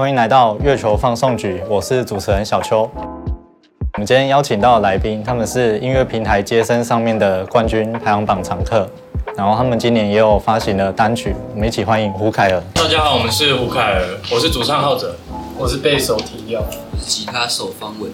[0.00, 2.90] 欢迎来到月球放送局，我是主持人小邱。
[2.94, 8.88] 我们今天邀请到的来宾，他们是音乐平台接生上面的冠军排行榜常客，
[9.36, 12.62] 然后他们今年也有发行了单曲，我们一起欢迎胡凯尔。
[12.72, 14.02] 大家好，我们是胡凯尔，
[14.32, 15.14] 我是主唱浩哲。
[15.58, 18.10] 我是贝手提调，我是吉他手方文。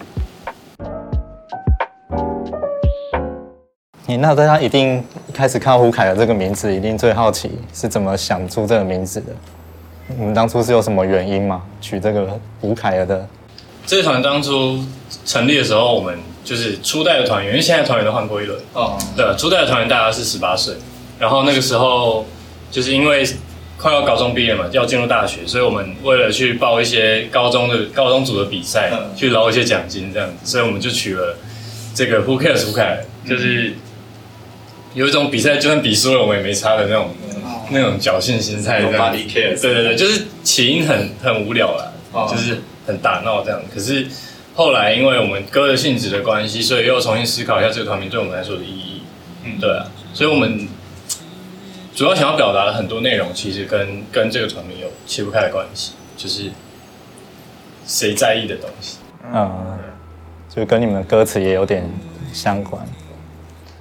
[4.07, 9.27] 你那大家一定一开始看到胡凯尔这个名字，一定最好奇是怎么想出这个名字的？
[10.09, 11.63] 你们当初是有什么原因吗？
[11.81, 13.27] 取这个胡凯尔的？
[13.87, 14.85] 这个团当初
[15.25, 18.59] 成立的时候，我们就是初代的团员，因为现在团员都换过一轮。
[18.73, 18.99] 哦。
[19.17, 20.75] 对，初代的团员大家是十八岁，
[21.19, 22.27] 然后那个时候
[22.71, 23.27] 就是因为。
[23.79, 31.37] 快要高中毕业嘛，要进入大学，所以我们为了去报一些高中的高中组的比赛，去捞一些奖金这样子，所以我们就取了
[31.95, 33.75] 这个 Who cares Who cares，就是
[34.95, 37.11] 有一种比赛就算比输了我们也没差的那种
[37.71, 39.13] 那种侥幸心态这样。
[39.13, 41.93] 对对对，就是起因很很无聊啦，
[42.31, 43.61] 就是很打闹这样。
[43.73, 44.07] 可是
[44.55, 49.03] 后来因为我们歌的性质的关系，所以又重新思考一下这个团名对我们来说的意义。
[49.45, 50.69] 嗯，对啊，所以我们。
[51.95, 56.51] 主要想要表达的很多内容，其实跟跟这个团名有切不开的关系，就是
[57.87, 58.99] 谁在意的东西。
[59.33, 59.79] 嗯，
[60.55, 61.91] 就跟你们的歌词也有点
[62.35, 62.87] 相关。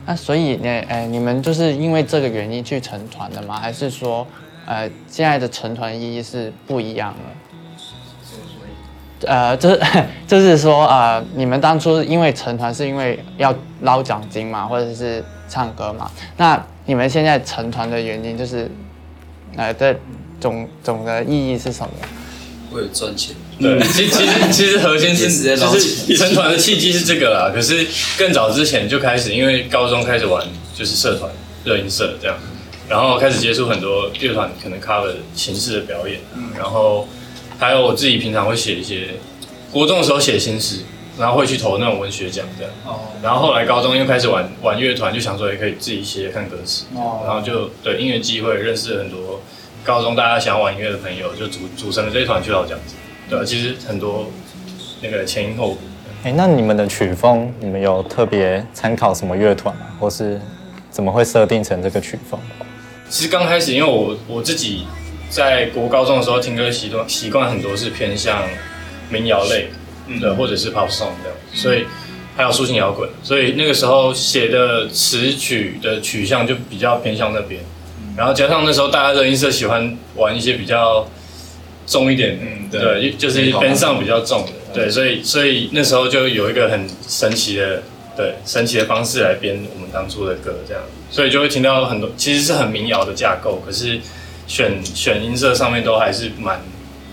[0.06, 3.60] 那所以呢，哎，你们就是因为这个原因去成团的吗？
[3.60, 4.28] 还是说，
[4.66, 7.20] 呃，现在的成团意义是不一样的？
[9.28, 9.82] 呃，就是
[10.28, 16.12] 就是说，呃，你们当初因为成团是因为要捞奖金嘛，或者是唱歌嘛？
[16.38, 18.70] 那你们现在成团的原因就是，
[19.56, 19.96] 呃，的
[20.40, 21.90] 总总的意义是什么？
[22.72, 23.36] 为了赚钱。
[23.60, 27.52] 对，其其实其实核心是就是成团的契机是这个啦。
[27.54, 31.32] 可是更早之前就开始，因为高中开始玩就是社团
[31.64, 32.38] 热音社这样，
[32.90, 36.20] 然后开始接触很多乐团可能 cover 形式的表演，
[36.58, 37.08] 然后
[37.58, 39.10] 还有我自己平常会写一些，
[39.72, 40.80] 国中的时候写新诗。
[41.18, 49.42] 然后会去投那种文学奖这样，哦然后后来高中又开始玩玩乐团，就想说也可以自己写看歌词，哦然后就对音乐机会认识很多
[49.82, 52.96] 高中大家想要玩音乐的朋友，就组组成了这一团去老样子。
[53.30, 54.28] 对，其实很多
[55.02, 55.78] 那个前因后果。
[56.24, 59.88] 哎，那你们的曲风，你们有特别参考什么乐团吗？
[60.00, 60.40] 或是
[60.90, 62.40] 怎么会设定成这个曲风？
[63.10, 64.86] 其实刚开始，因为我我自己
[65.30, 68.42] 在国高中的时候听歌习惯习惯很多是偏向
[69.10, 69.68] 民谣类。
[70.22, 71.84] 对，或者是 pop song 这样，所以
[72.38, 77.60] 还有抒情摇滚，所以那个时候写的词曲的取向就比较偏向那边，
[78.16, 81.08] 然后加上那时候大家的音色喜欢玩一些比较
[81.86, 87.84] 重一点，嗯，对，就是边上比较重的，对，所以所以那时候就有一个很神奇的，
[88.18, 94.00] 对，神奇的方式来编我们当初的歌这样，所以就会听到很多其实是很民谣的架构，可是
[94.48, 96.60] 选选音色上面都还是蛮，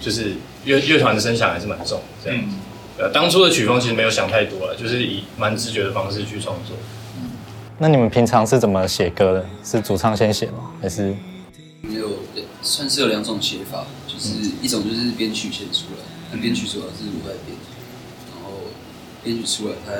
[0.01, 0.33] 就是
[0.65, 2.41] 乐乐团的声响还是蛮重这样。
[2.99, 6.77] 呃，当初的曲风其实没有想太多了，就是以蛮直觉的方式去创作。
[7.79, 9.47] 那你们平常是怎么写歌的？
[9.65, 10.71] 是主唱先写吗？
[10.81, 11.15] 还是？
[12.63, 14.31] 算是有两种写法，就是
[14.63, 17.57] 一种就是编曲先出来，那编曲主要是我在编，
[18.33, 18.53] 然后
[19.23, 19.93] 编曲出来，他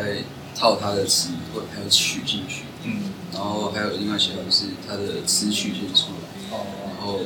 [0.55, 7.19] 套他的词或者还有曲进去，嗯，然后还有另外写法就是他的词曲先出来，哦，然后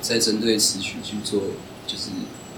[0.00, 1.40] 再针对词曲去做，
[1.86, 2.10] 就是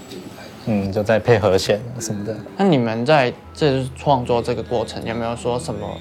[0.09, 0.43] 编排。
[0.67, 2.35] 嗯，就在配合弦什么的。
[2.57, 5.99] 那你们在这创作这个过程，有没有说什么，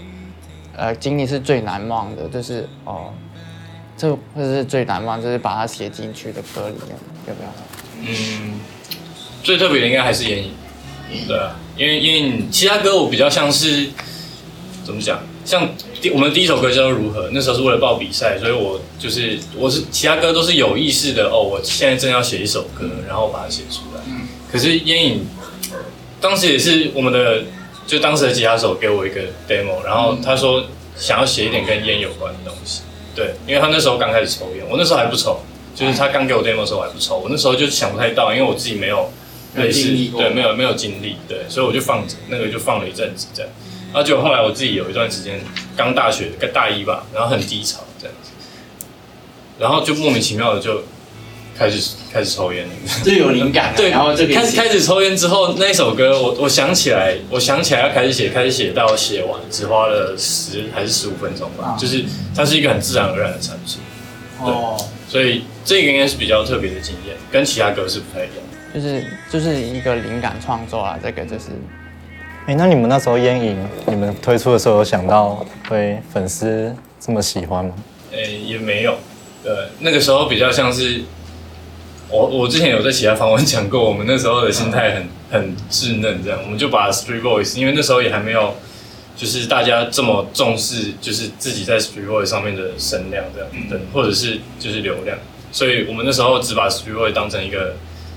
[0.74, 2.26] 呃，经历是最难忘的？
[2.28, 3.12] 就是哦，
[3.97, 6.97] 这或者是最难忘，就是把它写进去的歌里面，
[7.28, 7.53] 有没有？
[8.06, 8.60] 嗯，
[9.43, 10.50] 最特别的应该还是烟影。
[11.28, 13.88] 对啊，因为烟影其他歌我比较像是
[14.84, 15.21] 怎么讲？
[15.44, 15.69] 像
[16.00, 24.00] 第我们第一首歌叫做《如何》，那时候是为了报比赛，所以我就是我是其他歌都是有意识的哦，我现在正要写一首歌，然后把它写出来。
[24.09, 24.26] 嗯。
[24.50, 25.26] 可是烟影
[26.21, 27.44] 当时也是我们的，
[27.87, 30.65] 就当时的吉他手给我一个 demo，然后他说
[30.97, 32.81] 想要写一点跟烟有关的东西。
[33.14, 35.41] 对，因为他那时候刚开始抽烟，我那时候还不抽，
[35.75, 39.10] 就是他刚给我 demo 的时候我还不抽，我那时候就想不太到，因为我自己没有
[39.56, 43.50] 类似，对，没有没有经历，对，所以我就放着，那个就放了一阵子这样。
[43.93, 45.40] 然后结果后来我自己有一段时间
[45.76, 48.31] 刚大学，大一吧，然后很低潮这样子，
[49.58, 50.82] 然后就莫名其妙的就。
[51.56, 52.66] 开始开始抽烟，
[53.04, 53.72] 就有灵感。
[53.76, 61.76] 对，然后就开始开始抽烟之后，那一首歌我我想起来，我想起来要开始写，开始写到写完只花了十还是十五分钟吧。
[61.78, 62.04] 就是
[62.34, 63.78] 它是一个很自然而然的产出。
[64.40, 64.76] 哦，
[65.08, 68.36] 所以这个应该是比较特别的经验，跟其他歌是不太一样。
[68.74, 71.44] 就是就是一个灵感创作啊，这个就是。
[72.46, 73.56] 哎，那你们那时候烟瘾，
[73.86, 77.72] 你们推出的时候有想到会粉丝这么喜欢吗？
[78.12, 78.96] 哎，也没有。
[79.42, 81.02] 对，那个时候比较像是。
[82.14, 88.55] 我我之前有在其他访问讲过，我们那时候的心态很很稚嫩，这样我们就把 Street Voice，因为那时候也还没有
[89.16, 95.19] 就是大家这么重视，就是自己在 Street Voice 上面的声量这样，对，或者是就是流量，
[95.50, 97.75] 所以我们那时候只把 Street Voice 当成一个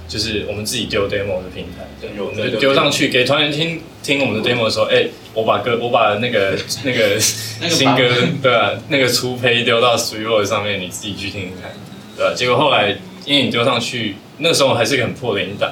[0.08, 8.04] 就是我们自己丢 demo 的平台，对，我们就丢上去给团员听听我们的 demo 的时候，哎、我把歌我把 那个那个新歌
[8.44, 11.72] 对啊，那个初胚丢到 Street Voice 上面，你自己去听听看。
[12.16, 12.98] 对吧、结果后来
[13.28, 15.70] 因为你丢上去，那时候还是一个很破的音档，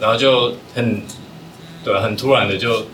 [0.00, 1.02] 然后就很
[1.84, 2.86] 对、啊，很突然的就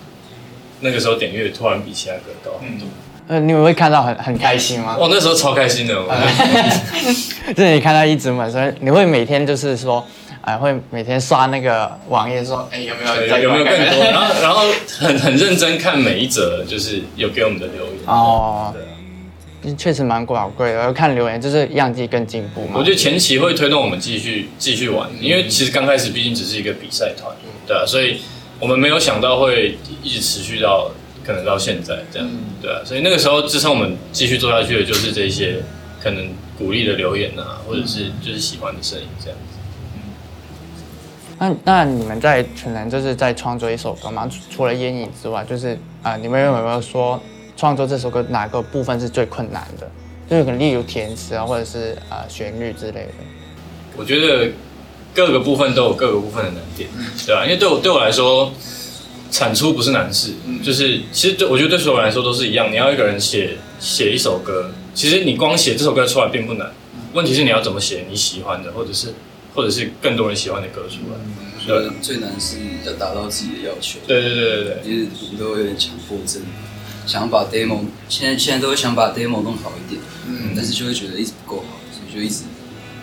[0.81, 2.88] 那个时候点阅突然比其他歌高很多。
[3.28, 4.96] 呃，你们会看到很很开心吗？
[4.99, 6.08] 哦，那时候超开心的，我
[7.55, 10.02] 就是你看到一直满，所以你会每天就是说，
[10.40, 14.04] 哎、会每天刷那个网页说，哎、有没有有没有更多？
[14.11, 14.62] 然后然后
[14.99, 17.94] 很很认真看每一则，就是有给我们的留言。
[18.06, 18.88] 哦对啊
[19.76, 20.93] 确实蛮宝贵的。
[20.93, 22.75] 看留言就是让自己更进步嘛。
[22.75, 27.34] 我觉得前期会推动我们继续继续玩，因为其实刚开始毕竟只是一个比赛团，
[27.66, 28.20] 对啊，所以
[28.60, 30.90] 我们没有想到会一直持续到
[31.25, 32.28] 可能到现在这样，
[32.62, 35.62] 对啊，所以那个时候支撑我们继续做下去的就是这些
[36.02, 39.58] 可能鼓励的留言啊，或者是就是喜欢的声音这样子。
[41.40, 44.26] 那那你们在可能就是在创作一首歌嘛？
[44.26, 47.20] 除除了烟影之外，就是啊、呃你们有没有说
[47.58, 49.90] 创作这首歌哪个部分是最困难的？
[50.31, 53.08] 就是可能例如填词啊，或者是呃旋律之类的。
[53.96, 54.52] 我觉得
[55.12, 56.88] 各个部分都有各个部分的难点，
[57.26, 58.52] 对吧、因为对我对我来说，
[59.32, 62.70] 产出不是难事，就是其实对我觉得对所有人来说都是一样。
[62.70, 66.70] 你要一个人写写一首歌，其实你光写这首歌出来并不难，
[67.12, 69.08] 问题是你要怎么写你喜欢的，或者是
[69.52, 71.19] 或者是更多人喜欢的歌出来。
[71.56, 72.56] 我觉得最难是
[72.87, 73.99] 要达到自己的要求。
[74.06, 76.40] 对对对对对，其实我们都有点强迫症，
[77.08, 82.44] 想把 demo 现在现在都会想把 demo 弄好一点，嗯，但是就会觉得一直不够好，所以就一直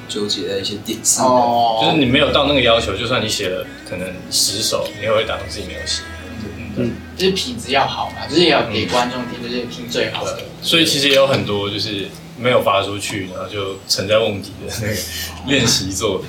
[0.07, 1.25] 纠结在一些点上。
[1.25, 6.03] 哦就是你没有到那个要求，就算你写了可能十首，你也会打从自己没有写。
[6.77, 10.37] 嗯，就是品质要好嘛，就是也要给观众听，就是听最好的。
[10.61, 14.95] 所以其实也有很多就是没有发出去，然后就沉在瓮底的那个
[15.47, 16.27] 练习作品。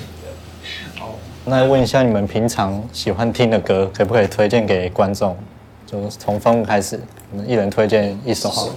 [0.99, 1.13] 哦
[1.45, 5.37] 那问一下你们平常喜欢听的歌，可不可以推荐给观众？
[5.85, 6.99] 就从风开始，
[7.47, 8.75] 一人推荐一首好了。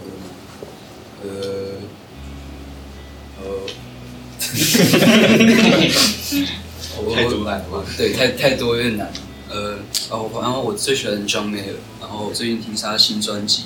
[1.23, 1.29] 呃，
[3.41, 3.45] 呃，
[7.15, 9.09] 太多难了，对，太太多有点难。
[9.49, 9.79] 呃，
[10.11, 13.65] 哦，然后我最喜欢 John Mayer，然后我最近听他新专辑，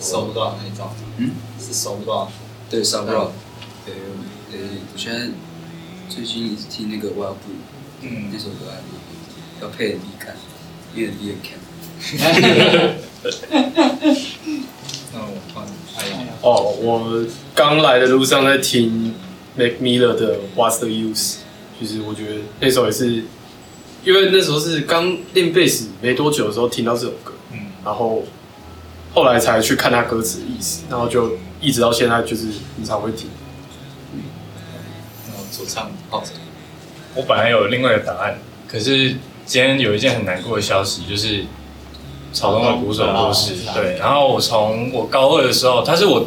[0.00, 0.88] 收不到那一种，
[1.18, 2.30] 嗯，是收不到。
[2.70, 3.30] 对 u b Rock，
[3.86, 3.92] 呃
[4.52, 4.58] 呃，
[4.92, 5.28] 我现在
[6.08, 7.60] 最近一直听那个 Wild Blue，
[8.00, 9.18] 嗯那首歌还蛮好听
[9.60, 10.34] 要配 MV 看，
[10.94, 11.34] 因为 MV。
[15.12, 15.64] 那我换
[15.96, 19.14] 哎呀，哦，我刚来的路上在听
[19.56, 21.36] Mac Miller 的 What's the Use，
[21.80, 23.24] 就是我觉得那首也是，
[24.04, 28.24] 因为那时候是刚练贝斯没多久的时候听到这首歌，嗯，然后
[29.14, 32.46] 后来才去看他歌词的意思，然后就一直到现在就是
[32.76, 33.30] 经常会听。
[35.28, 36.30] 然后主唱泡着，
[37.14, 39.10] 我本来有另外一个答案，可是
[39.44, 41.44] 今天有一件很难过的消息，就是
[42.32, 43.04] 草东的鼓手。
[43.74, 46.26] 对，然后我从我高二的时候，他是我，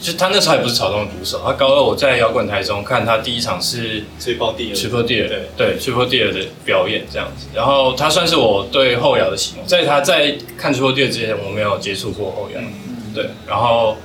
[0.00, 12.60] 就他那时候还不是草东的鼓手，他高二我在摇滚台中看他第一场是吹爆地 Triple Deer 对对 Triple Deer 的表演这样子，然后他算是我对后摇的启蒙，在他在看 Triple Deer 之前，我没有接触过后摇，
[13.14, 13.96] 对，然后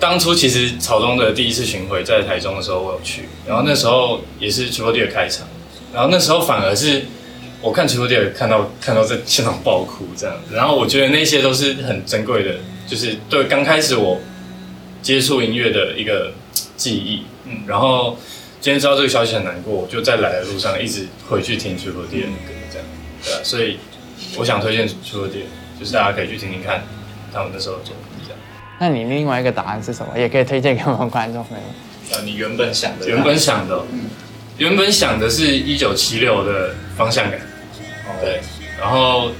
[0.00, 5.46] 当初其实草东的第一次巡回在台中的时候，我有去，然后那时候也是 Triple Deer 开场，
[5.92, 7.04] 然后那时候反而是
[7.60, 12.54] 我看 Triple Deer 看到看到在现场爆哭这样子，然后我觉得那些都是很珍贵的，
[12.86, 14.20] 就是对刚开始我
[15.02, 16.32] 接触音乐的一个
[16.76, 18.16] 记忆，嗯，然后
[18.60, 22.86] 今天知道这个消息很难过，我就在来的路上一直回去听 Triple Deer 的歌，这样，
[23.24, 23.78] 对啊，所以
[24.36, 25.46] 我想推荐 Triple Deer，
[25.80, 26.84] 就是大家可以去听听看
[27.32, 28.38] 他们那时候的作品，这样。
[28.80, 30.16] 那你另外一个答案是什么？
[30.16, 32.16] 也可以推荐给我们观众朋友。
[32.16, 33.84] 啊，你原本想的，原本想的哦，
[34.58, 37.40] 原本想的是一九七六的方向感，
[38.20, 38.40] 对，
[38.80, 39.30] 然后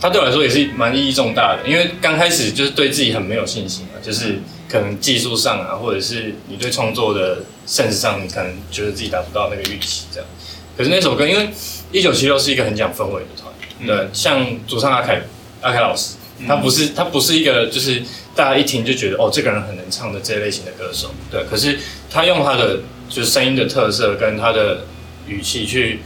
[0.00, 10.28] 他对我来说也是蛮意义重大的，因为刚开始就是对自己很没有信心嘛，就是可能技术上啊，或者是你对创作的 sense 上，你可能觉得自己达不到那个预期这样。
[10.76, 11.50] 可是那首歌，因为
[11.92, 13.52] 一九七六是一个很讲氛围的团，
[13.86, 15.20] 对，像主唱阿凯
[15.60, 16.16] 阿凯老师，
[16.48, 18.02] 他不是他不是一个就是
[18.34, 21.78] 大家一听就觉得哦这个人很能唱的这类型的歌手，对，可是
[22.10, 24.84] 他用他的就是声音的特色跟他的
[25.28, 26.00] 语气去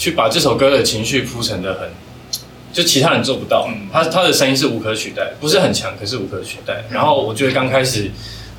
[0.00, 1.86] 去把这首歌的情绪铺陈的很，
[2.72, 6.82] 就其他人做不到，他他的声音是无可取代，不是很强，可是无可取代。
[6.88, 8.10] 然后我觉得刚开始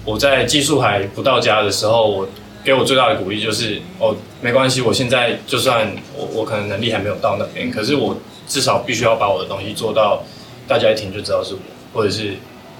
[0.05, 2.27] 我在技术还不到家的时候，我
[2.63, 8.15] 给我最大的鼓励就是，哦，没关系，我现在就算我我可能能力还没有到那边，可是我
[8.48, 10.21] 至少必须要把我的东西做到，
[10.67, 11.60] 大家一听就知道是我，
[11.91, 12.36] 或者是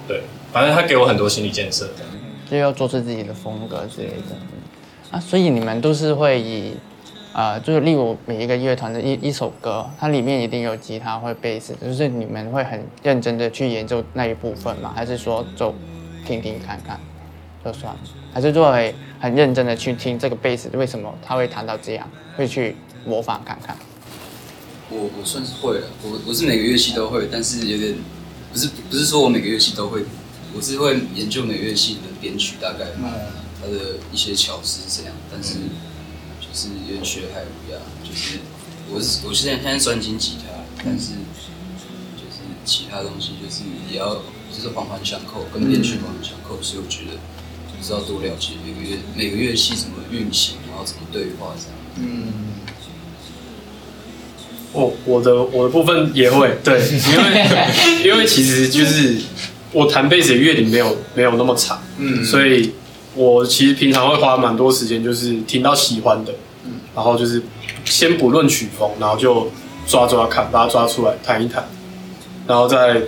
[0.06, 1.88] 对，反正他给我很多心理建设。
[1.98, 2.12] 这样
[2.48, 4.30] 就要做出自己的风格之类的。
[4.30, 4.46] 嗯
[5.10, 6.72] 啊，所以你们都是会以，
[7.34, 14.92] 呃，就是例如每一个乐团的一一首歌，它里面一定有吉他或贝斯，就是你们会很认真的去研究那一部分吗？
[14.94, 15.74] 还是说就
[16.26, 17.00] 听听看看
[17.64, 18.00] 就算了？
[18.34, 23.76] 还是作为很认真的去听这个贝斯为什么他会弹到这样，会去模仿看看？
[24.90, 27.94] 我我算是会了，我我是每个乐器都会，但是有点
[28.52, 30.04] 不是不是说我每个乐器都会，
[30.54, 32.84] 我是会研究每个乐器的编曲大概
[33.58, 35.54] 它的一些巧思是怎样，但是
[36.52, 38.40] 就是有点学海无涯，就是
[38.92, 40.52] 我是我现在现在专精吉他，
[40.84, 41.12] 但是
[42.14, 47.16] 就是其他东西就是也要就是环环相扣，跟编曲环环相扣，所以我觉得
[47.66, 52.06] 就是要多了解每个乐每个乐器怎么运行，然后怎么对话这样。
[54.74, 59.16] 哦，我的我的部分也会对，因为 因为其实就是
[59.72, 62.72] 我弹贝斯的乐理没有没有那么长，嗯，所以
[63.14, 66.32] 我其实平常会花蛮多时间，就是听到喜欢的，
[66.64, 67.42] 嗯，然后就是
[67.84, 69.50] 先不论曲风，然后就
[69.86, 71.64] 抓抓看，把它抓出来弹一弹，
[72.46, 73.02] 然后再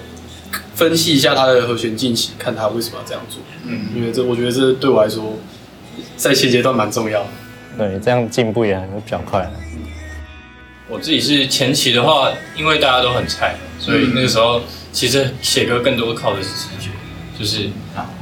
[0.75, 5.39] 分析一下它的和弦进行，看它为什么要这样做，嗯，因为这我觉得这对我来说
[6.17, 7.29] 在现阶段蛮重要的。
[7.77, 9.51] 对，这样进步也很比较快。
[10.87, 14.61] 我自己是前期的话，因为大家都很菜，所以那个时候
[14.93, 16.91] 其实写歌更多靠的是直觉，
[17.39, 17.69] 就是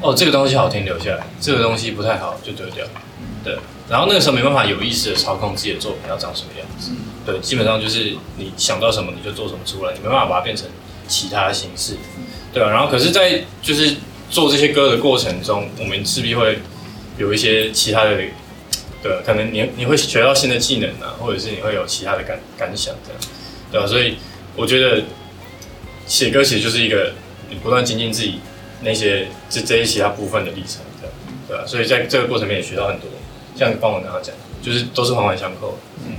[0.01, 2.85] 哦这个东西好听留下来，这个东西不太好就丢掉，
[3.45, 3.59] 对。
[3.89, 6.93] 然后那个时候没办法有意识的操控自己的作品要长什么样子，
[7.27, 10.67] 对，基本上就是你想到什么你就做什么出来，你没办法把它变成
[11.07, 11.97] 其他形式，
[12.53, 12.71] 对啊。
[12.71, 13.97] 然后可是，在就是
[14.31, 16.61] 做这些歌的过程中，我们势必会
[17.19, 18.17] 有一些其他的。
[19.03, 23.21] 对，可能你你会学到新的技能啊，或者是你会有其他的感感想这样，
[23.73, 24.17] 对吧、所以
[24.55, 25.03] 我觉得
[26.07, 27.13] 写歌其实就是一个
[27.51, 28.39] 你不断精进自己
[28.83, 31.15] 那些这这些其他部分的历程，这样，
[31.49, 33.09] 对吧、所以在这个过程里面也学到很多，
[33.57, 35.77] 像帮我刚刚讲，就是都是环环相扣。
[36.07, 36.13] 嗯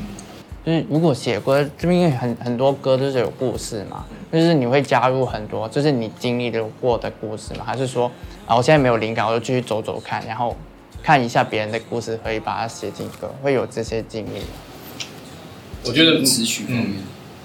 [0.66, 8.10] 就是如果写歌这边因为很很多歌都是有故事嘛，就是你会加入很多，就是你经历的过的故事嘛，还是说
[8.46, 10.56] 啊我现在没有灵感，我就继续走走看，然后
[11.02, 14.40] 看一下别人的故事，可以把它写进歌，会有这些经历。
[15.84, 16.94] 我觉得词曲方面。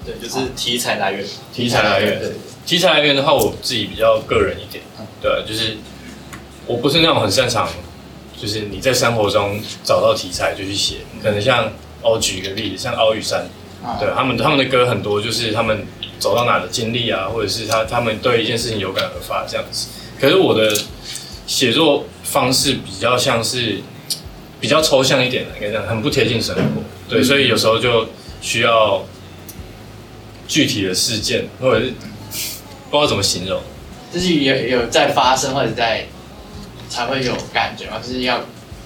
[0.08, 1.24] 对，就是题材来源。
[1.52, 2.32] 题材来源，
[2.64, 4.82] 题材来源的话，我自己比较个人一点，
[5.20, 5.76] 对，就是
[6.66, 7.68] 我不是那种很擅长，
[8.40, 11.70] 就是你在生活中找到题材就去写，可能像
[12.02, 13.46] 哦，举一个例子，像奥宇山，
[14.00, 15.86] 对他们他们的歌很多就是他们
[16.18, 19.88] 走到哪的经历啊，或者是他他们对一件事情有感而发这样子。
[20.20, 20.74] 可是我的
[21.46, 23.80] 写作方式比较像是
[24.60, 26.62] 比较抽象一点的，应该这样，很不贴近生活。
[27.08, 28.06] 对，所以有时候就
[28.40, 29.04] 需要
[30.48, 31.92] 具体的事件，或者是
[32.90, 33.60] 不知道怎么形容。
[34.12, 36.06] 就是有有在发生或者在
[36.88, 38.40] 才会有感觉嘛，就是要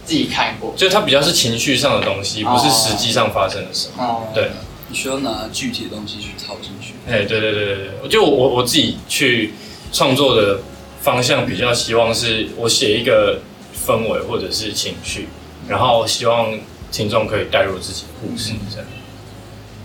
[0.05, 0.75] 自己看过。
[0.77, 4.03] 就它比较是情绪上的东西，不是实际上发生的什么。
[4.03, 4.51] 哦，对，
[4.89, 6.95] 你需要拿具体的东西去套进去。
[7.07, 9.55] 哎，对对对对对，我就我我自己去
[9.93, 10.59] 创作的
[11.01, 13.39] 方向比较希望是我写一个
[13.87, 15.29] 氛围或者是情绪，
[15.69, 16.53] 然后希望
[16.91, 18.87] 听众可以带入自己的故事这样。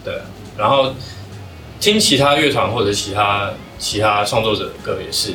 [0.04, 0.22] 对，
[0.58, 0.96] 然后
[1.80, 5.34] 听其他乐团或者其他其他创作者的歌也是，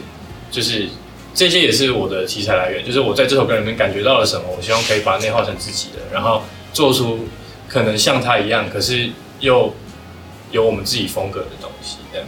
[0.50, 0.88] 就是
[1.34, 7.26] 这些也是我的题材来源，就是我在这首歌里面感觉到了什么，我希望可以把它内化成自己的，然后做出
[7.68, 9.72] 可能像他一样，可是又
[10.50, 12.26] 有我们自己风格的东西，这样。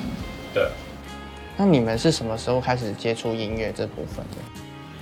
[0.54, 0.68] 对，
[1.56, 4.36] 那你们是什么时候开始接触音乐这部分的？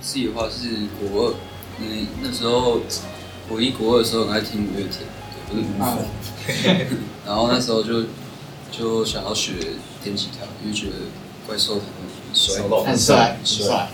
[0.01, 1.33] 自己的话是国二，
[1.79, 2.81] 嗯，那时候
[3.47, 5.05] 国一国二的时候很爱听五月天，
[5.47, 8.03] 对，不是五粉， 然后那时候就
[8.75, 9.53] 就想要学
[10.03, 10.93] 电吉他，因为觉得
[11.45, 13.89] 怪兽弹得很帅，很帅，很帅。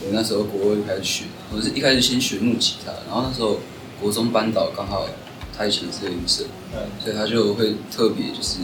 [0.00, 3.60] 我那时候国二开始学，我是一开始先学木吉他，然后那时候
[4.00, 5.06] 国中班导刚好
[5.56, 6.44] 他以前是乐音社，
[7.02, 8.58] 所以他就会特别就是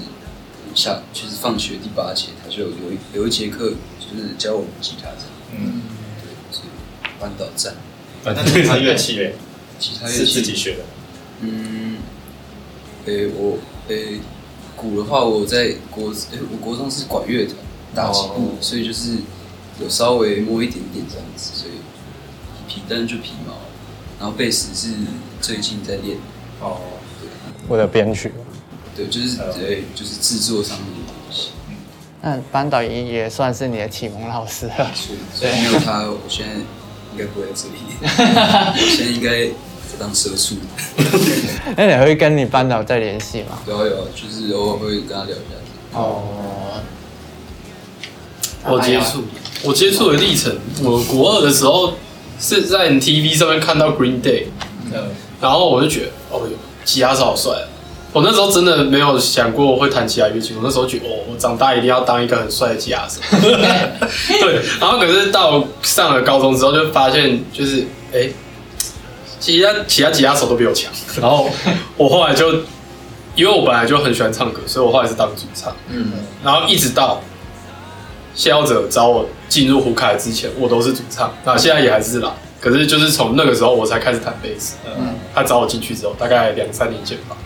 [0.74, 5.82] 下就是放学第八节，他就有一有一节课就是教我们吉他这样，嗯，
[6.20, 7.74] 对，所以班导赞。
[8.24, 9.34] 那其他乐器嘞？
[9.78, 10.84] 其他乐是器自己学的。
[11.40, 11.98] 嗯，
[13.06, 13.58] 诶、我
[13.88, 14.20] 诶、
[14.76, 17.56] 鼓的话，我在国诶、我国中是管乐团
[17.94, 19.16] 打击部，所以就是
[19.80, 21.74] 有稍微摸一点点这样子，所以
[22.68, 23.54] 皮但是就皮毛，
[24.18, 24.94] 然后贝斯是
[25.40, 26.16] 最近在练，
[26.60, 26.80] 哦，
[27.68, 28.32] 为了编曲，
[28.96, 31.50] 对，就是对，就是制作上面的东西。
[31.68, 31.76] 嗯
[32.26, 34.66] 那班导也也算是你的启蒙老师。
[34.66, 34.90] 了。
[35.34, 39.50] 所以没有他，我现在应该不会在这里， 我现在应该
[39.98, 40.56] 当社畜。
[41.76, 43.58] 那你会跟你班导再联系吗？
[43.66, 45.98] 有啊有啊，就是偶尔会跟他聊一下。
[45.98, 46.22] 哦，
[48.64, 49.24] 我接触
[49.62, 51.94] 我接触的历程，我国二的时候
[52.40, 54.46] 是在 TV 上面看到 Green Day，
[54.92, 55.10] 嗯，
[55.40, 57.66] 然后我就觉得哦哟，吉他手好帅啊！
[58.12, 63.20] 我那时候真的没有想过会弹其他乐器，我那时候觉得哦，我长大一定要当一个很帅的吉他手。
[64.40, 68.28] 对，然后可是到上了高中之后，就发现就是哎，
[69.44, 70.90] 其他其他吉他手都比我强。
[71.20, 71.50] 然后
[71.96, 72.50] 我后来就，
[73.34, 75.74] 因为我本来就很喜欢唱歌，所以我后来是当主唱。
[75.88, 77.20] 嗯，然后一直到
[78.34, 82.34] 谢耀者找我进入胡凯之前，我都是主唱，那现在也还是啦。
[82.58, 84.76] 可是就是从那个时候我才开始弹贝斯。
[84.86, 87.36] 嗯，他找我进去之后，大概两三年前吧。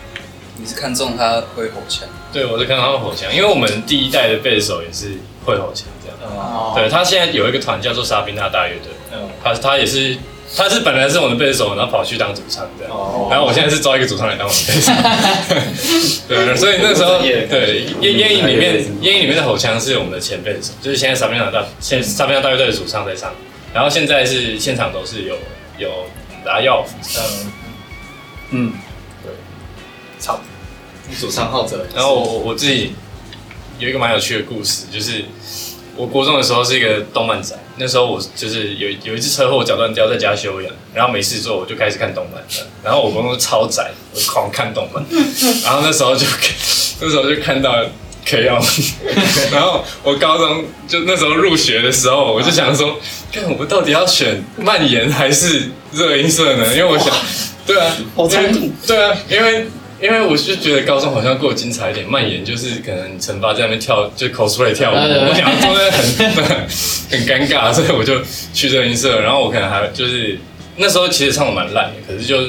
[0.55, 6.35] 你是看中他会吼腔，对，我是看他们吼腔，因为我们第一代的贝斯手也是会吼腔这样。
[6.37, 10.17] 哦，对他现在有一个团叫做沙宾纳大乐队，嗯，他他也是
[10.55, 12.93] 他是本来是我们的贝斯手，然后跑去当主唱这样。
[12.93, 13.27] 哦。
[13.29, 23.31] 然后我现在是招一个主唱来当我的贝斯手， 对，所以那时候对烟烟影里面烟影里面的吼腔是我们的前贝斯手，就是现在沙宾纳大现在沙宾纳大乐队的主唱在唱，
[23.73, 25.35] 然后现在是现场都是有
[25.77, 26.07] 有
[26.45, 26.85] 拿药，
[27.17, 27.51] 嗯，
[28.51, 28.73] 嗯，
[29.23, 29.31] 对，
[30.19, 30.45] 差不多。
[31.19, 32.93] 主唱号者，然后我我我自己
[33.79, 35.25] 有一个蛮有趣的故事，就是
[35.95, 42.43] 我国中的时候是一个动漫仔，那时候我就是有有一次车祸脚断掉，在家休养，然后没事做，我就开始看动漫，
[42.83, 45.03] 然后我国中超宅，我狂看动漫，
[45.63, 46.25] 然后那时候就
[46.99, 47.73] 那时候就看到
[48.25, 48.59] K O，
[49.51, 52.99] 然后我高中就那时候入学的时候，我就想说，
[53.31, 56.75] 看我到底要选蔓延还是热音社呢？
[56.75, 57.15] 因为我想，
[57.65, 59.65] 对啊，好冲突对啊，因为。
[60.01, 66.47] 因为我是觉得高中好像过得精彩一点，蔓延就是可能惩罚在那边跳，就 cosplay 跳舞，我想要做那很
[67.09, 68.21] 很尴尬，所以我就
[68.53, 70.39] 去热音社，然后我可能还就是
[70.77, 72.47] 那时候其实唱的蛮烂的，可是就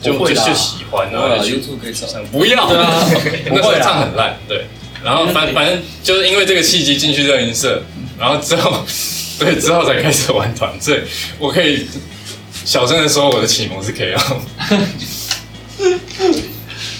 [0.00, 2.06] 就就就喜欢，然后啊就去，YouTube 可以找。
[2.06, 3.06] 唱，不要，啊
[3.50, 4.64] 那时候唱很烂，对，
[5.04, 7.82] 然后反 反正就是因为这个契机进去热音社，
[8.18, 8.82] 然后之后
[9.38, 11.00] 对之后才开始玩团，所以
[11.38, 11.86] 我可以
[12.64, 14.42] 小声的说我的启蒙是 K O。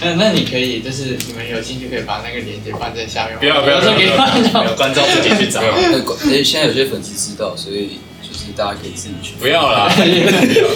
[0.03, 9.35] 那那你可以就是你们有兴趣可以把那个链接放在下面，不要不要我说给不要观众没有观众自己去找不，要那个诶，现在有些粉丝知道，所以就是大家可以自己去。
[9.39, 10.67] 不要啦，不要。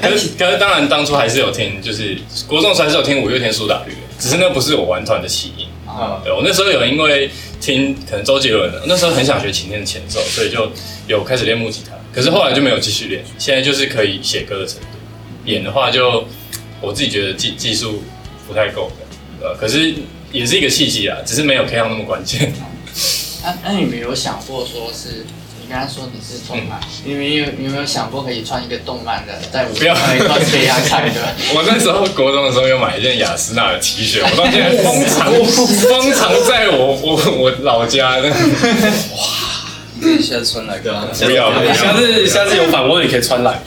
[0.00, 2.16] 可是可是当然当初还是有听，就是
[2.48, 5.66] 国中还是有听五月天苏打绿的，只是那不是我玩团的起因。
[5.86, 10.70] 啊，对我那时候有因为听可能周杰伦的，那时候很想学琴键的前奏，所以就
[11.06, 11.94] 有开始练木吉他。
[12.14, 14.86] 可是后来就没有继续练，现在就是可以写歌的程度。
[15.44, 16.24] 演的话就
[16.82, 18.02] 我自己觉得技技术
[18.46, 18.90] 不太够
[19.40, 19.94] 的，呃，可是
[20.30, 22.52] 也是一个契机啊，只是没有 K 上那么关键。
[23.42, 25.24] 那那你们有想过说是？
[25.64, 31.20] 你刚才说你是动漫，你们有你有没有想过可以穿一个动漫的在舞不要台 cosplay 啊唱歌？
[31.54, 38.28] 我那时候国中的时候有买一件雅诗娜的 T 恤，我到现在封藏封藏在我我我老家的。
[39.14, 39.16] 哇
[39.94, 41.06] 你可以下次穿来个啊。
[41.20, 43.62] 不要不要下次下次有访问，你可以穿来。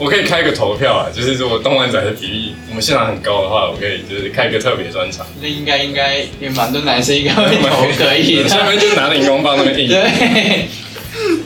[0.00, 8.48] 我可以开个投票啊，就是如果动漫仔的比例我们现场很高的话，我可以就是开一个特别专场，那应该应该也蛮多男生应该会投可以的。
[8.48, 9.88] 下面就拿着荧光棒那边印。
[9.92, 10.66] 对，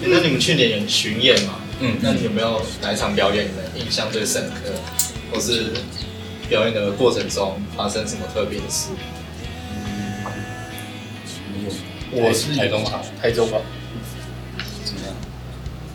[0.02, 1.54] 那你们去年有巡演嘛？
[1.80, 4.70] 嗯那你有没有哪一场表演你们印象最深刻，
[5.32, 5.72] 或是
[6.48, 8.90] 表演的过程中发生什么特别的事？
[12.12, 13.58] 我是台中场，台中吧。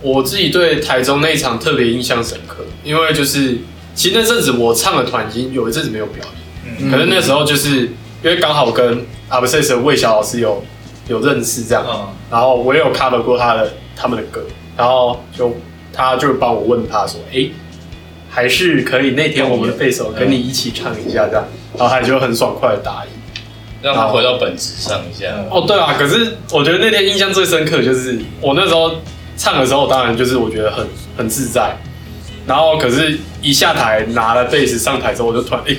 [0.02, 3.58] 我自己对台中那一场特别印象深刻，因为就是
[3.94, 6.24] 其实那阵子我唱的团已经有一阵子没有表
[6.66, 10.64] 演，嗯可是那时候就是因为刚好跟 a b s e s 的魏小老师有
[11.08, 14.42] 有认识这样，嗯，然后我也有 cover 过他的他们的歌，
[14.78, 15.56] 然后就
[15.92, 17.50] 他就帮我问他说，哎、
[18.30, 21.46] 还是可以那天我们的贝手跟你一起唱一下这样，
[21.78, 23.20] 然后他就很爽快的答应。
[23.82, 25.28] 让他回到本质上一下。
[25.50, 28.92] 哦，对啊，可是我觉得那天印象最深刻就是我那时候
[29.40, 30.86] 唱的时候，当然就是我觉得很
[31.18, 31.76] 很自在，
[32.46, 35.76] 然后可是一下台拿了贝斯上台之后，我就突然哎、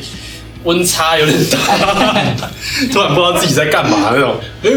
[0.64, 1.58] 温差有点大，
[2.92, 4.70] 突然不知道自己在干嘛那种，呃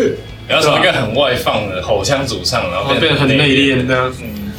[0.46, 4.52] 然后从一个很外放的吼腔主唱，然后变得很内敛这样， 嗯，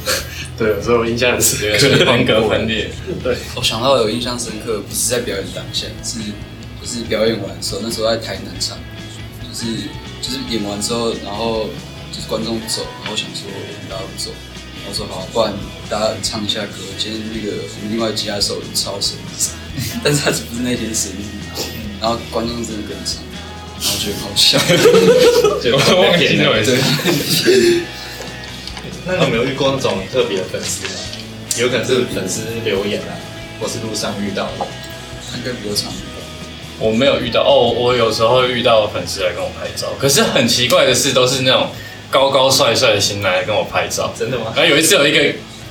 [0.57, 2.91] 对，所以我印象很深这个刻，是人格分裂。
[3.23, 6.19] 对，我想到有印象深刻，不是在表演当下，是
[6.81, 8.79] 就是表演完的时候，那时候在台南唱，
[9.43, 9.67] 就是
[10.23, 11.94] 就是演完之后，然后就是
[12.29, 14.31] 观众走，然后想说我们大家不走，
[14.83, 15.53] 然后说好，不然
[15.89, 16.79] 大家唱一下歌。
[16.99, 19.51] 今天那个我们另外吉他手超生日，
[20.03, 21.25] 但是他不是那天生日，
[22.01, 23.23] 然后观众真的跟唱，
[23.81, 24.59] 然后觉得好笑。
[25.63, 26.77] 就我忘记那回事。
[29.07, 30.93] 那你有没有遇过那种特别的粉丝吗？
[31.59, 33.13] 有可能是粉丝留言啊，
[33.61, 34.67] 或是路上遇到的。
[35.37, 36.23] 应该比较常遇到。
[36.79, 41.69] 我没有遇到哦，我有时候会遇到粉丝来跟我拍照，可是很奇怪的是，都是那种
[42.15, 44.15] 高高帅帅的型男来跟我拍照。
[44.17, 44.53] 真的吗？
[44.55, 45.21] 然后有一次有一个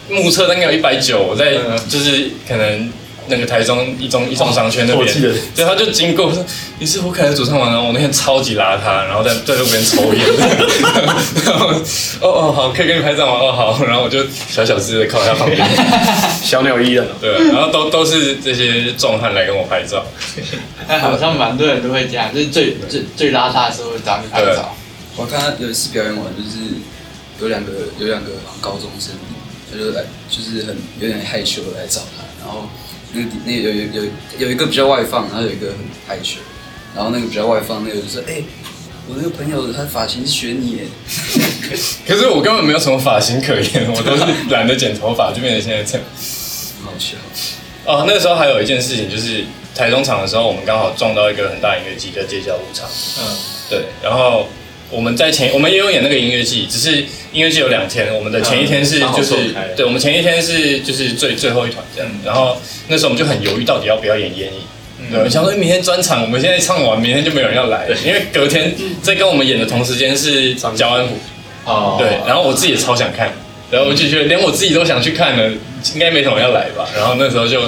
[0.10, 2.92] 目测大概有一百九，我在嗯就是可能
[3.28, 5.08] 那个台中一中一中商圈那边
[5.56, 6.46] 对，他就经过说
[6.80, 7.68] 你是胡凯的主唱吗？
[7.68, 10.28] 然后我那天超级邋遢，然后在 在路边抽烟，
[11.46, 11.70] 然后
[12.20, 13.40] 哦哦好，可以跟你拍照吗？
[13.40, 15.66] 哦好，然后我就小小只的靠在他旁边，
[16.44, 20.04] 小鸟依人啊，对，然后都都是这些壮汉来跟我拍照，
[20.86, 24.76] 但，好像蛮多人都会这样，就是最最最邋遢的时候会找你拍照。
[25.16, 26.58] 我看他有一次表演完，就是
[27.40, 29.14] 有两个有两个高中生，
[29.72, 32.68] 他就来就是很有点害羞的来找他，然后
[33.14, 36.40] 那个那有有有有一个比较外放，然后有一个很害羞，
[36.96, 38.42] 然后那个比较外放那个就说，哎、
[39.08, 40.84] 我那个朋友他发型是学你耶，
[42.08, 46.08] 可是我根本没有什么发型可言，我都是懒得剪头发，就变成现在这样。
[46.80, 47.16] 很好笑。
[47.86, 49.44] 哦，那个时候还有一件事情，就是
[49.76, 52.90] 台中场的时候，我们刚好撞到一个很大音乐季，叫街角舞场。
[53.20, 53.38] 嗯，
[53.70, 54.48] 对，然后
[54.94, 56.98] 我们在前，我们也有演那个音乐季，只是
[57.32, 59.36] 音乐季有两天，我们的前一天是就是
[59.76, 62.56] 对，我们前一天是就是最最后一团这样，然后
[62.88, 64.60] 那时候我们就很犹豫，到底要不要演烟影。
[65.12, 71.18] 对，我想说明天专场，我们现在唱完，明天就没有人要来了，因为隔天在跟我们演的同时间是江安虎，
[71.66, 73.34] 哦，对，然后我自己也超想看，
[73.70, 75.52] 然后我就觉得连我自己都想去看了，
[75.94, 76.88] 应该没什么人要来吧。
[76.96, 77.64] 然后那时候就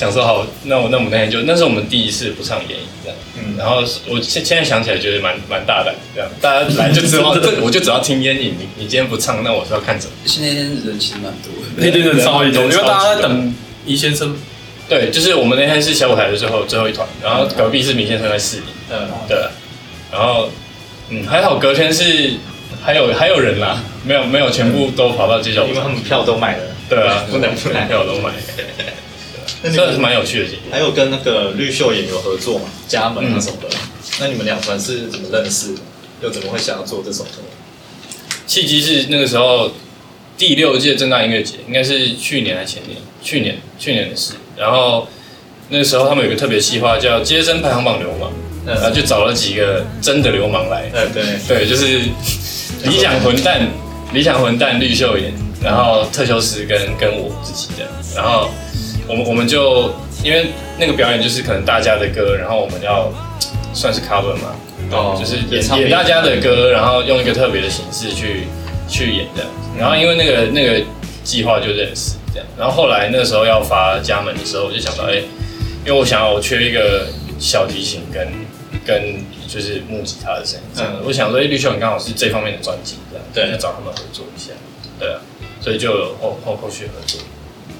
[0.00, 3.54] 想说好，那我那我们那天就那是我们第一次不唱演艺这样，嗯。
[3.58, 10.12] 然后我现现在想起来觉得蛮蛮大胆的这样，大家来就知道这 我就只要听烟影，你你今天不唱，那我是要看什么？
[10.24, 14.34] 而且那天人其实蛮多的，那天人超级多，因为大家在等倪先生，
[14.88, 19.36] 对，就是我们那天是小舞台的最后最后一团，然后隔壁是明先生在试音，嗯，对，
[20.10, 20.48] 然后
[21.10, 22.36] 嗯还好隔天是
[22.82, 27.86] 还有还有人啦，没有没有全部都跑到街角因为他们票都买了，对啊， 不能不能。
[27.86, 28.30] 票都买，
[29.62, 30.72] 真的是蛮有趣的经历。
[30.72, 32.64] 还有跟那个绿秀演有合作嘛？
[32.88, 33.68] 加盟啊嗯什么的。
[34.18, 35.80] 那你们两团是怎么认识的？
[36.22, 37.30] 又怎么会想要做这首歌？
[38.46, 39.70] 契机是那个时候
[40.36, 42.98] 第六届正大音乐节，应该是去年还是前年？
[43.22, 44.34] 去年去年的事。
[44.56, 45.06] 然后
[45.68, 48.32] 那个时候他们有个特别计划叫“接生排行榜流氓”，
[48.66, 52.00] 嗯然后就找了几个真的流氓来，嗯，对，对，就是
[52.84, 53.68] 理想混蛋、
[54.12, 58.50] 理想混蛋绿秀妍，然后特修斯跟跟我自己这样，然后
[59.10, 59.92] 我们我们就
[60.22, 60.46] 因为
[60.78, 63.12] 那个表演就是可能大家的歌，然后我们要
[63.74, 64.54] 算是 cover 嘛，
[64.92, 68.44] 哦就是演大家的歌，然后用一个特别的形式去
[68.88, 70.80] 去演这样子，然后因为那个那个
[71.24, 75.16] 计划就认识这样，然后后来那个时候要发家门的时候，我就想到，哎、
[75.84, 77.08] 因为我想要我缺一个
[77.40, 78.28] 小提琴跟
[78.86, 81.02] 跟就是木吉他的声音，这样，嗯。
[81.04, 83.50] 我想说，哎、绿秀你刚好是这方面的专辑，这样，对。
[83.50, 84.52] 就找他们合作一下，
[85.00, 85.18] 对啊，
[85.60, 87.18] 所以就有后后后续合作。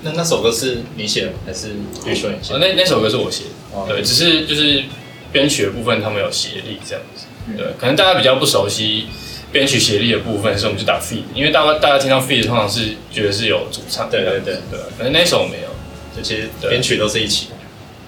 [0.03, 1.38] 那那首歌是你写的吗？
[1.46, 1.68] 还是
[2.07, 2.55] 绿秀演写？
[2.59, 3.87] 那那首歌是我写的，哦。
[3.88, 4.85] 对，只是就是
[5.33, 7.57] 编曲的部分他们有协力这样子，嗯。
[7.57, 9.07] 对，可能大家比较不熟悉
[9.53, 14.55] 编曲协力的部分，所以我们就打 feed，因为大家大家听到 feed 通常是觉得是有主唱，对对对。
[14.70, 15.68] 对，可能那首没有，
[16.16, 16.70] 就其实对。
[16.70, 17.55] 编曲都是一起的。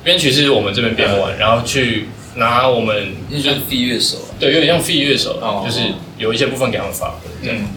[0.04, 5.80] 编曲是我们这边编完，然后去拿我们就像 feed 乐手啊，对，有点像 feed 乐手哦，就是
[6.18, 7.68] 有一些部分给他们发挥，嗯，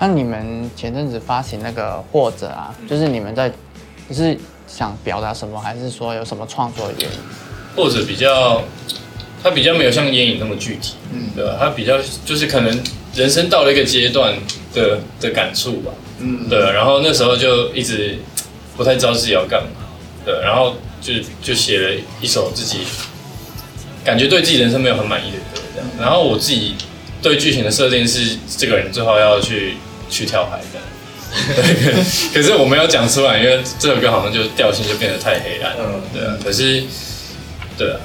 [0.00, 3.52] 那你们前阵子发行那个或者啊，就是你们在
[4.10, 4.36] 是
[4.66, 7.18] 想表达什么，还是说有什么创作的原因？
[7.76, 8.62] 或者比较，
[9.42, 11.56] 它比较没有像烟影那么具体，嗯对吧？
[11.60, 12.82] 它比较就是可能
[13.14, 14.34] 人生到了一个阶段
[14.72, 18.18] 的的感触吧，嗯，对，然后那时候就一直
[18.76, 19.68] 不太知道自己要干嘛，
[20.24, 22.78] 对，然后就就写了一首自己
[24.02, 25.88] 感觉对自己人生没有很满意的歌，这样。
[26.00, 26.74] 然后我自己
[27.20, 29.74] 对剧情的设定是，这个人最后要去
[30.10, 30.80] 去跳海的。
[31.54, 31.94] 对，
[32.34, 36.02] 可是我没有讲出来，因为这首歌好像就调性就变得太黑暗，嗯。
[36.12, 36.36] 对啊。
[36.42, 36.82] 可是，
[37.78, 37.96] 对啊，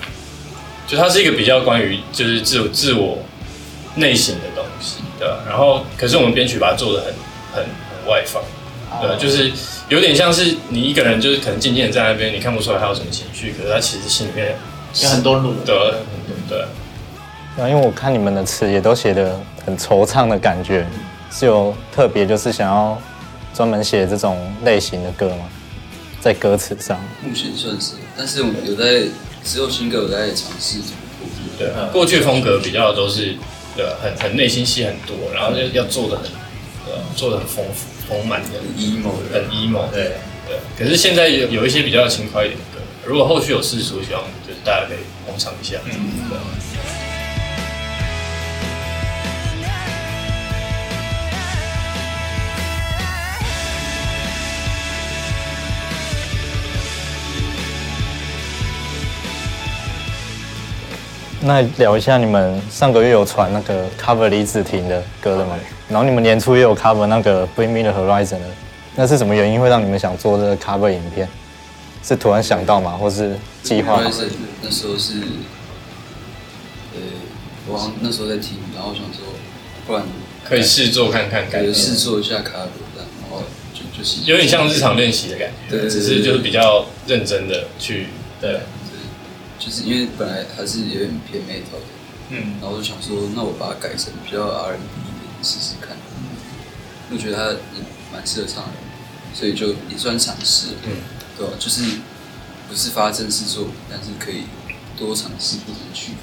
[0.88, 3.18] 就它是一个比较关于就是自我自我
[3.96, 7.13] 内心的东西，对吧、然后，可是我们编曲把它做的很
[7.52, 8.44] 很很外放，
[9.02, 9.52] 对啊，就是
[9.89, 14.56] 有点像是你一个人，就是可能静静的在那边，你看不出来他有什么情绪，可是他其实心里面
[15.02, 15.56] 有很多路。
[15.65, 15.82] 对啊
[16.48, 16.68] 对啊，
[17.58, 20.86] 对啊，因为我看你们的词也都写的很惆怅的感觉，
[21.31, 22.99] 是有特别就是想要
[23.53, 25.49] 专门写这种类型的歌吗？
[26.21, 29.07] 在歌词上，目前算是，但是我有在
[29.43, 30.85] 只有新歌有在尝试突
[31.19, 33.35] 破，对啊，过去风格比较都是
[33.75, 36.25] 对啊，很很内心戏很多，然后要要做的很
[37.15, 39.39] 做的很丰富丰满的，很 emo 的。
[39.39, 40.13] 很 emo 对，
[40.47, 40.57] 对。
[40.57, 40.61] 啊。
[40.77, 45.91] 可是现在有有一些比较轻快一点的歌，如果后续有事出，希望就是大家可以捧场一下，嗯，
[46.27, 46.38] 对
[61.45, 65.55] 那聊一下你们上个月有传那个 cover 李子婷的歌的吗？
[65.88, 68.47] 然后你们年初也有 cover 那个 Bring Me the Horizon 的，
[68.95, 71.29] 那是什么原因会让你们想做这个 cover 影片？
[72.03, 72.93] 是突然想到吗？
[72.93, 75.19] 或是计划那时候是，
[76.95, 77.01] 呃，
[77.67, 79.23] 我好像那时候在听，然后想说，
[79.86, 80.01] 不然
[80.43, 88.08] 可以试做看看，感对觉试做一下 cover，然后就就是有点像日常练习的感觉，对只是就是比较认真的去
[88.41, 88.62] 对，
[89.65, 91.88] 就是因为本来还是有点偏 metal 的，
[92.30, 95.97] 嗯，然后我就想说，那我把它改成比较 R&B 一点试试看。
[97.12, 97.82] 我觉得它也
[98.13, 98.71] 蛮适合唱的，
[99.34, 100.91] 所以就也算尝试，嗯，
[101.38, 101.82] 对吧、就是
[102.69, 104.43] 不是发正式作品，但是可以
[104.97, 106.17] 多尝试不同的曲风。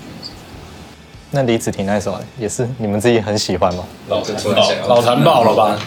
[1.35, 3.85] 那李子婷那首也是你们自己很喜欢吗？
[4.09, 5.81] 老就残暴老残暴了吧？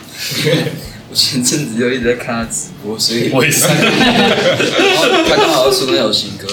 [1.08, 6.48] 我前阵子就一直在看他直播，所以我也是 然后他刚好要出那首新歌，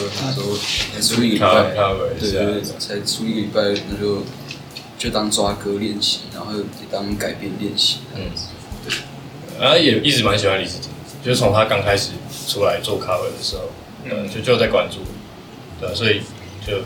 [1.00, 1.74] 出一个礼拜
[2.18, 4.22] 对才出一个礼拜，那就
[4.98, 7.98] 就当抓歌练习，然后也当改编练习。
[8.14, 8.22] 嗯，
[8.86, 8.94] 对
[9.60, 10.90] 然后也一直蛮喜欢李子婷，
[11.24, 12.10] 就是从他刚开始
[12.48, 13.62] 出来做 cover 的时候，
[14.04, 14.98] 嗯，就就在关注，
[15.80, 16.20] 对啊，所以
[16.66, 16.78] 就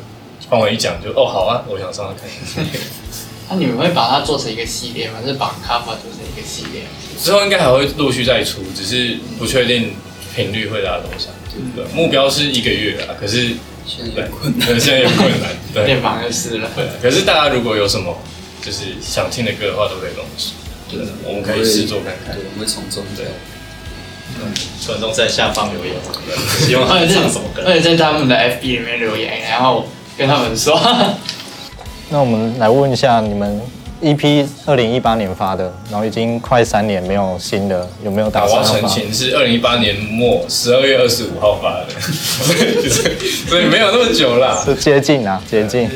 [0.48, 2.64] 帮我一讲就哦好啊，我想上来看看。
[3.48, 5.18] 那你们会把它做成一个系列吗？
[5.24, 6.88] 是把 cover 做成一个系列吗？
[7.22, 9.94] 之后应该还会陆续再出，只是不确定
[10.34, 11.28] 频率会达到多少。
[11.75, 13.55] 对，目标是一个月啊，可是
[13.87, 15.87] 现在有困难，对现在有困难， 对。
[15.87, 16.71] 练房就是了。
[16.75, 18.16] 对，可是大家如果有什么
[18.62, 20.53] 就是想听的歌的话，都可以跟我们说，
[20.90, 22.35] 对，我们可以试做看看。
[22.35, 22.45] 对，。
[22.53, 23.27] 我们会从中对。
[24.87, 25.95] 观众在下方留言，
[26.66, 27.62] 希望他而且唱什么歌。
[27.64, 29.88] 而且在他们的 FB 里面留言，然后
[30.19, 30.79] 跟他们说，
[32.11, 33.59] 那我们来问一下，你们
[34.02, 38.87] EP 二零一八年发的，然后已经快三年没有新的，有没有打我要澄？
[38.87, 41.87] 清是二零一八年末十二月二十五号发的，
[42.82, 43.16] 就 是
[43.48, 44.62] 所以没有那么久啦。
[44.64, 45.88] 是接近啊，接近。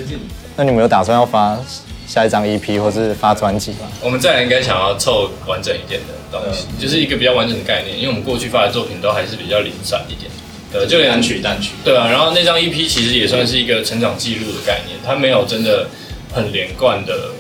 [0.57, 1.59] 那你们有打算要发
[2.07, 3.89] 下一张 EP 或是发专辑吗？
[4.03, 10.31] 我们再来应该想要凑完整一点的东西，就是一个比较完整的概念，因为我们过去发的作品都还是比较零散一点，
[10.73, 15.87] 对，就连单曲单曲，对啊，然后那张 EP 其实也算是一个成长记录的概念，它没有真的
[16.33, 17.31] 很连贯的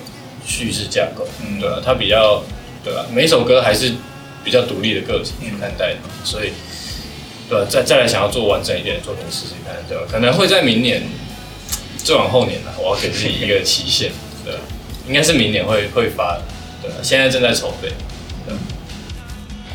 [0.50, 2.42] 叙事架构，嗯，对啊，它比较
[2.82, 3.94] 对啊，每一首歌还是
[4.42, 6.50] 比较独立的个体去看待的，所以
[7.48, 11.02] 对啊，再再来想要做完整一点的作品试试看，对吧、可能会在明年，
[11.98, 14.10] 最往后年了，我要给自己一个期限，
[14.44, 14.60] 对啊，
[15.06, 16.42] 应该是明年会会发的，
[16.82, 17.92] 对啊，现在正在筹备，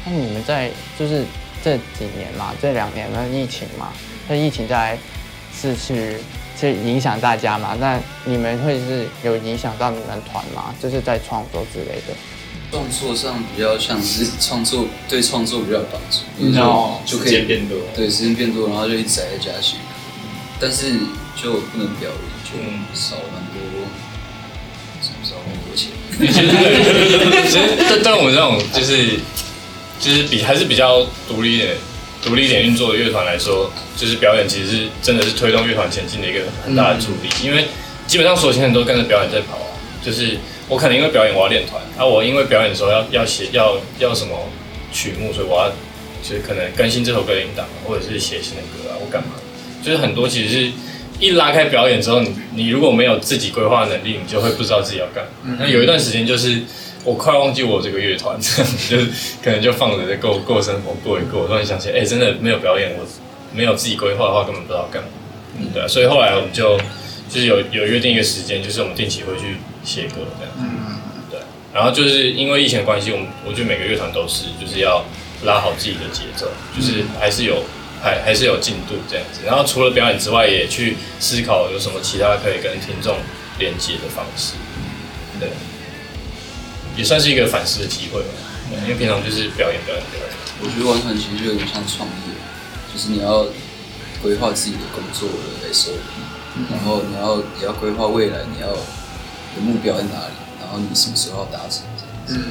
[0.06, 1.24] 那你们在就是
[1.64, 3.94] 这几年嘛，这两年的疫情嘛，
[4.28, 4.98] 那疫情在
[5.58, 6.18] 是去
[6.60, 7.76] 去影响大家嘛？
[7.80, 10.74] 那你们会是有影响到你们团吗？
[10.82, 12.14] 就是在创作之类的。
[12.72, 19.94] 创作上比较像是创作，对创作比较有帮助，嗯因为哦就就可以时间变多对时间变多，然后就一直宅在家写歌，
[20.60, 20.92] 但是
[21.42, 23.62] 就不能表演，就嗯少蛮多，
[25.24, 25.92] 少很多钱。
[26.18, 29.20] 其实对对我们这种就是
[30.00, 31.78] 就是比还是比较独立一点、
[32.24, 37.66] 独立一点运作的乐团来说，就是表演其实是真的是推动乐团前进的一个很大的助力，因为
[38.08, 39.72] 基本上所有人都跟着表演在跑啊。
[40.04, 40.38] 就是
[40.70, 44.38] 我可能因为表演我要练团，啊，我因为表演的时候要要写要要什么
[44.92, 45.70] 曲目，所以我要
[46.22, 49.30] 就是可能更新这首歌的音档，或者是写新的歌啊，我干嘛？
[49.84, 50.72] 就是很多其实是
[51.20, 55.58] 一拉开表演之后，你你如果没有自己规划的能力，你就会不知道自己要干嘛。
[55.60, 56.62] 那有一段时间就是
[57.04, 59.10] 我快忘记我这个乐团，这样子就是
[59.44, 63.06] 可能就放着在过过生活过一过，突然想起来，哎、真的没有表演，我
[63.56, 65.10] 没有自己规划的话，根本不知道干嘛。
[65.58, 66.78] 嗯，对啊，所以后来我们就
[67.30, 70.54] 就是有有约定一个时间，就是我们定期会去写歌这样。
[70.60, 71.00] 嗯，
[71.32, 71.40] 对。
[71.74, 75.06] 然后就是因为疫情的关系，我们我觉得每个乐团都是就是要
[75.44, 77.64] 拉好自己的节奏，就是还是有
[78.02, 79.42] 还还是有进度这样子。
[79.46, 83.18] 然后除了表演之外，也去思考有什么其他可以跟听众
[83.60, 84.54] 连接的方式。
[85.40, 85.50] 对，
[86.98, 88.28] 也算是一个反思的机会吧。
[88.70, 90.30] 对因为平常就是表演表演表演。
[90.64, 92.35] 我觉得完成其实就有点像创业，
[92.96, 93.46] 就是你要
[94.24, 95.28] 规划自己的工作
[95.62, 95.92] 的 SOP，
[96.72, 102.48] 然后你要也要规划未来你要的目标在哪里，然后你什么时候要达成这样子。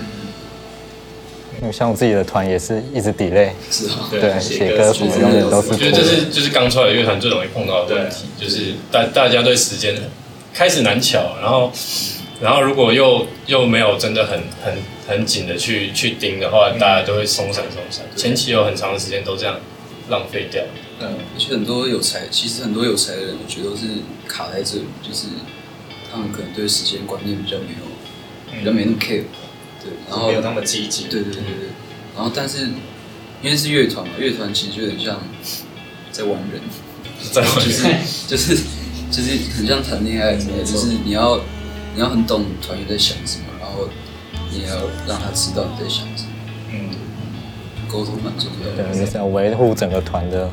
[1.63, 9.97] 因为像我自己的团也是一直 delay，是啊，对，写写歌歌什么永远都是我觉得这是就是刚出来的乐团最容易碰到的问题，就是大大家对时间
[10.53, 11.73] 开始难巧，然后
[12.41, 14.77] 然后如果又又没有真的很很
[15.09, 18.05] 很紧的去去盯的话，大家都会松散松散。
[18.15, 19.59] 前期有很长的时间都这样
[20.09, 20.63] 浪费掉。
[21.01, 23.87] 嗯，而且很多有才，其实很多有才的人，我觉得都是
[24.29, 25.27] 卡在这里，就是
[26.11, 29.25] 他们可能对时间观念比较没有，比较没那么 care，
[29.83, 31.05] 对，然后没有那么积极。
[31.05, 31.69] 对对对对，
[32.15, 32.69] 然后但是
[33.43, 35.21] 因为是乐团嘛，乐团其实就有点像
[36.13, 36.61] 在玩人，
[37.33, 37.41] 就
[37.71, 37.83] 是
[38.29, 38.57] 就是
[39.11, 41.41] 就是很像谈恋爱之类，就是你要
[41.95, 43.89] 你要很懂团员在想什么，然后
[44.51, 44.77] 你也要
[45.09, 46.34] 让他知道你在想什么，嗯，
[47.95, 48.99] 沟通蛮重要对，的。
[48.99, 50.51] 就是要维护整个团的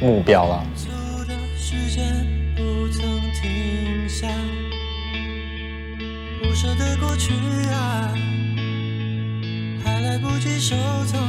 [0.00, 0.64] 目标啦。
[0.74, 0.88] 走
[1.28, 3.02] 的时间不曾
[3.42, 4.26] 停下，
[6.42, 7.34] 不舍得过去
[7.70, 8.14] 啊，
[9.84, 11.20] 还来不及收藏。